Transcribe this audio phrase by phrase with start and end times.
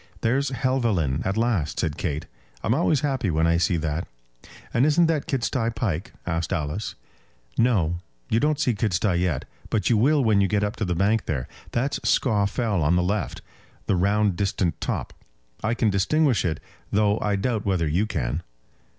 [0.21, 2.25] "There's Helvellyn at last," said Kate.
[2.63, 4.07] "I'm always happy when I see that."
[4.73, 6.95] "And isn't that Kidsty Pike?" asked Alice.
[7.55, 9.45] "No; you don't see Kidsty yet.
[9.69, 11.47] But you will when you get up to the bank there.
[11.69, 13.43] That's Scaw Fell on the left;
[13.85, 15.13] the round distant top.
[15.63, 16.59] I can distinguish it,
[16.91, 18.41] though I doubt whether you can."